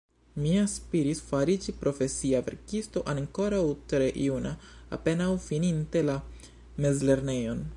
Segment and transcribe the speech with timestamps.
[0.43, 3.61] Mi aspiris fariĝi profesia verkisto ankoraŭ
[3.93, 4.55] tre juna,
[4.99, 6.17] apenaŭ fininte la
[6.87, 7.63] mezlernejon.